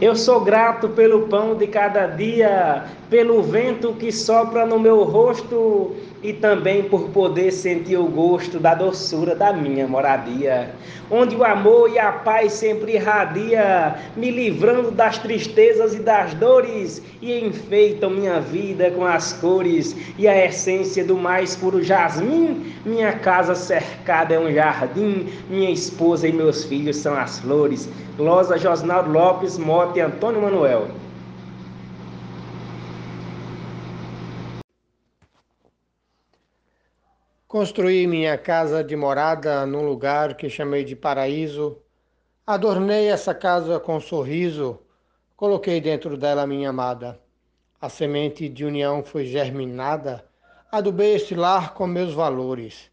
[0.00, 5.94] Eu sou grato pelo pão de cada dia, pelo vento que sopra no meu rosto
[6.22, 10.70] e também por poder sentir o gosto da doçura da minha moradia,
[11.10, 17.02] onde o amor e a paz sempre irradia, me livrando das tristezas e das dores
[17.20, 22.72] e enfeitam minha vida com as cores e a essência do mais puro jasmim.
[22.84, 27.88] Minha casa cercada é um jardim, minha esposa e meus filhos são as flores.
[28.16, 30.88] Glosa Josnaldo Lopes, Mote Antônio Manuel.
[37.52, 41.82] Construí minha casa de morada num lugar que chamei de paraíso.
[42.46, 44.80] Adornei essa casa com sorriso,
[45.36, 47.20] coloquei dentro dela minha amada.
[47.78, 50.24] A semente de união foi germinada,
[50.70, 52.90] adubei este lar com meus valores.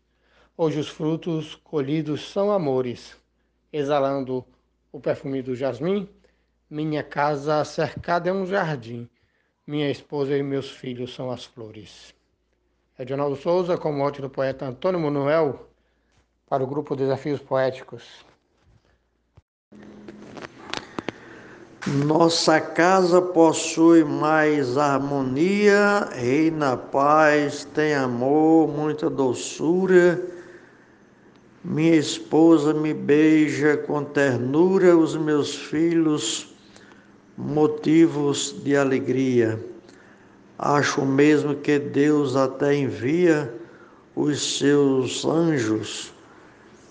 [0.58, 3.16] Hoje os frutos colhidos são amores,
[3.72, 4.46] exalando
[4.92, 6.06] o perfume do jasmim.
[6.70, 9.10] Minha casa cercada é um jardim,
[9.66, 12.19] minha esposa e meus filhos são as flores.
[13.00, 15.70] Edionaldo Souza, com mote do poeta Antônio Manuel,
[16.50, 18.04] para o grupo Desafios Poéticos.
[21.88, 30.22] Nossa casa possui mais harmonia, reina paz, tem amor, muita doçura.
[31.64, 36.54] Minha esposa me beija com ternura, os meus filhos
[37.38, 39.58] motivos de alegria.
[40.62, 43.50] Acho mesmo que Deus até envia
[44.14, 46.14] os seus anjos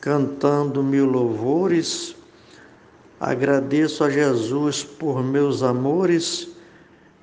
[0.00, 2.16] cantando mil louvores.
[3.20, 6.48] Agradeço a Jesus por meus amores.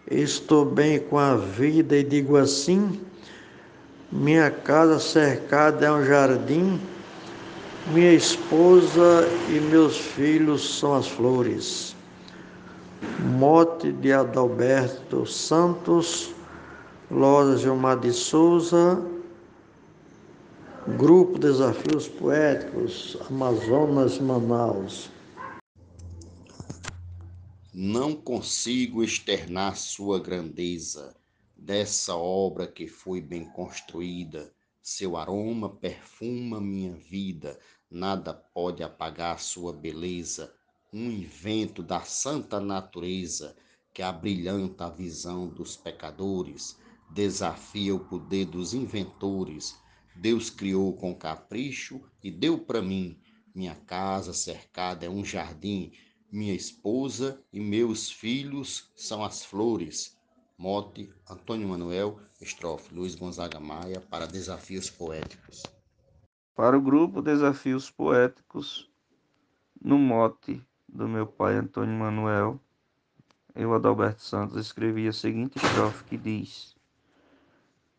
[0.05, 3.01] Estou bem com a vida e digo assim:
[4.11, 6.79] minha casa cercada é um jardim,
[7.87, 11.94] minha esposa e meus filhos são as flores.
[13.37, 16.35] Mote de Adalberto Santos
[17.09, 18.99] Loja Gilmar de Souza,
[20.97, 25.11] Grupo Desafios Poéticos, Amazonas, Manaus.
[27.71, 31.15] Não consigo externar sua grandeza
[31.55, 34.51] dessa obra que foi bem construída.
[34.81, 37.59] Seu aroma perfuma minha vida,
[37.89, 40.51] nada pode apagar sua beleza.
[40.93, 43.55] Um invento da santa natureza
[43.93, 46.77] que abrilhanta a visão dos pecadores
[47.09, 49.77] desafia o poder dos inventores.
[50.15, 53.19] Deus criou com capricho e deu para mim.
[53.53, 55.91] Minha casa cercada é um jardim,
[56.31, 60.17] minha esposa e meus filhos são as flores.
[60.57, 65.63] Mote Antônio Manuel, estrofe Luiz Gonzaga Maia para Desafios Poéticos.
[66.53, 68.89] Para o grupo Desafios Poéticos,
[69.81, 70.61] no mote
[70.95, 72.57] do meu pai Antônio Manuel,
[73.53, 76.73] eu, Adalberto Santos, escrevi a seguinte estrofe que diz: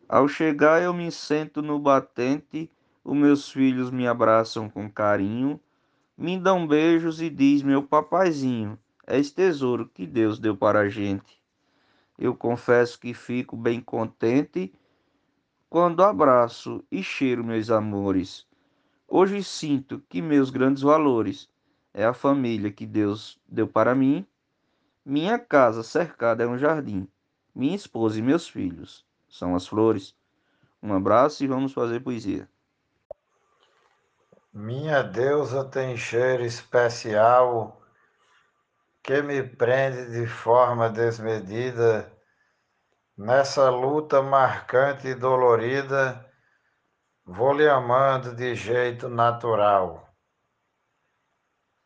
[0.09, 2.71] ao chegar, eu me sento no batente,
[3.05, 5.61] os meus filhos me abraçam com carinho,
[6.17, 11.39] me dão beijos e diz meu papaizinho, és tesouro que Deus deu para a gente.
[12.19, 14.73] Eu confesso que fico bem contente
[15.69, 18.47] quando abraço e cheiro meus amores.
[19.07, 21.47] Hoje sinto que meus grandes valores
[21.97, 24.27] é a família que Deus deu para mim.
[25.03, 27.09] Minha casa cercada é um jardim,
[27.55, 30.15] minha esposa e meus filhos são as flores.
[30.83, 32.47] Um abraço e vamos fazer poesia.
[34.53, 37.81] Minha deusa tem cheiro especial
[39.03, 42.13] que me prende de forma desmedida
[43.17, 46.31] nessa luta marcante e dolorida.
[47.25, 50.06] Vou lhe amando de jeito natural.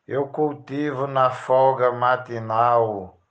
[0.07, 3.21] Eu cultivo na folga matinal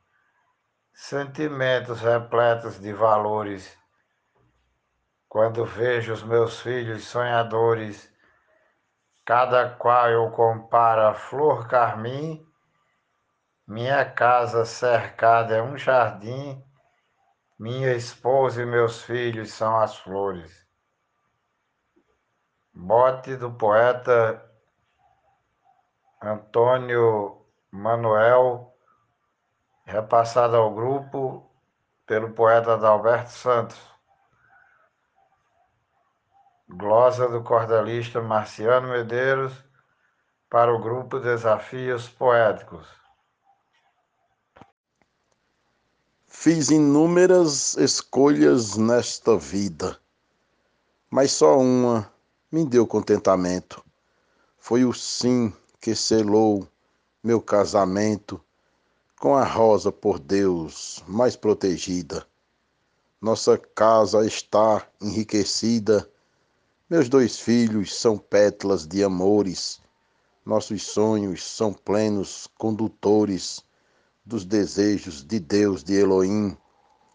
[0.94, 3.76] sentimentos repletos de valores.
[5.28, 8.12] Quando vejo os meus filhos sonhadores,
[9.26, 12.46] cada qual eu comparo a flor carmim,
[13.66, 16.62] minha casa cercada é um jardim,
[17.58, 20.66] minha esposa e meus filhos são as flores.
[22.72, 24.49] Bote do poeta
[26.22, 28.74] Antônio Manuel,
[29.86, 31.50] repassado ao grupo
[32.06, 33.78] pelo poeta Adalberto Santos.
[36.68, 39.52] Glosa do cordelista Marciano Medeiros
[40.50, 42.86] para o grupo Desafios Poéticos.
[46.26, 49.98] Fiz inúmeras escolhas nesta vida,
[51.10, 52.12] mas só uma
[52.52, 53.84] me deu contentamento.
[54.58, 56.68] Foi o sim que selou
[57.22, 58.40] meu casamento
[59.18, 62.26] com a rosa por Deus mais protegida.
[63.20, 66.08] Nossa casa está enriquecida,
[66.88, 69.80] meus dois filhos são pétalas de amores,
[70.44, 73.64] nossos sonhos são plenos condutores
[74.24, 76.56] dos desejos de Deus, de Elohim.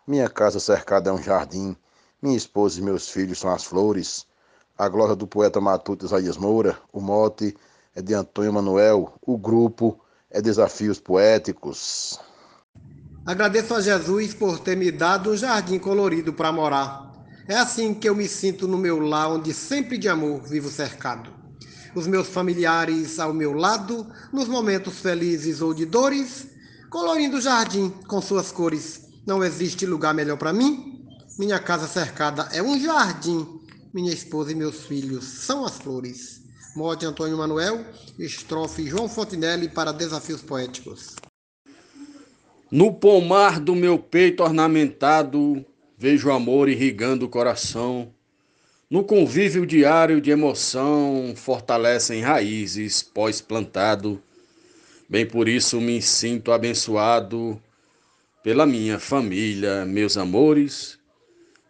[0.08, 1.76] Minha casa cercada é um jardim,
[2.22, 4.26] minha esposa e meus filhos são as flores.
[4.78, 7.56] A glória do poeta matuto Isaías Moura, o mote
[7.96, 9.98] é de Antônio Manuel, o grupo
[10.30, 12.20] é Desafios Poéticos.
[13.26, 17.10] Agradeço a Jesus por ter me dado um jardim colorido para morar.
[17.48, 21.34] É assim que eu me sinto no meu lar, onde sempre de amor vivo cercado.
[21.96, 26.48] Os meus familiares ao meu lado, nos momentos felizes ou de dores,
[26.90, 29.08] colorindo o jardim com suas cores.
[29.26, 31.08] Não existe lugar melhor para mim.
[31.40, 33.48] Minha casa cercada é um jardim.
[33.94, 36.45] Minha esposa e meus filhos são as flores.
[36.76, 37.86] Mote Antônio Manuel,
[38.20, 41.16] estrofe João Fontinelli para Desafios Poéticos.
[42.70, 45.66] No pomar do meu peito ornamentado,
[45.98, 48.14] vejo amor irrigando o coração.
[48.90, 54.22] No convívio diário de emoção, fortalecem raízes pós-plantado.
[55.08, 57.58] Bem por isso me sinto abençoado
[58.44, 61.00] pela minha família, meus amores,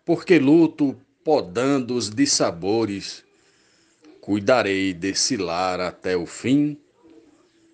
[0.04, 3.25] porque luto podando os dissabores
[4.26, 6.80] Cuidarei desse lar até o fim.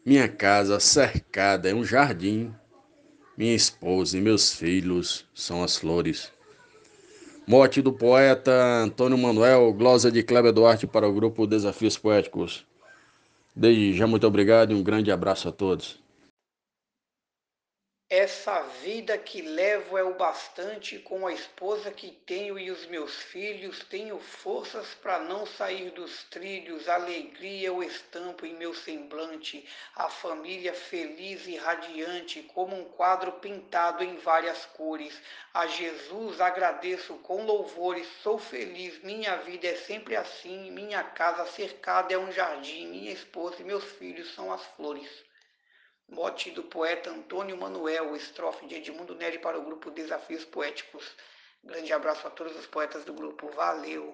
[0.06, 2.54] Minha casa cercada é um jardim.
[3.38, 6.30] Minha esposa e meus filhos são as flores.
[7.48, 8.52] Morte do poeta
[8.84, 12.66] Antônio Manuel, glosa de Kleber Duarte para o grupo Desafios Poéticos.
[13.56, 16.04] Desde já, muito obrigado e um grande abraço a todos.
[18.14, 23.16] Essa vida que levo é o bastante com a esposa que tenho e os meus
[23.16, 23.86] filhos.
[23.86, 26.90] Tenho forças para não sair dos trilhos.
[26.90, 29.66] Alegria eu estampo em meu semblante.
[29.96, 35.18] A família feliz e radiante, como um quadro pintado em várias cores.
[35.54, 38.10] A Jesus agradeço com louvores.
[38.22, 40.70] Sou feliz, minha vida é sempre assim.
[40.70, 42.88] Minha casa cercada é um jardim.
[42.88, 45.31] Minha esposa e meus filhos são as flores.
[46.12, 51.16] Mote do poeta Antônio Manuel, estrofe de Edmundo Neri para o grupo Desafios Poéticos.
[51.64, 53.48] Grande abraço a todos os poetas do grupo.
[53.52, 54.10] Valeu!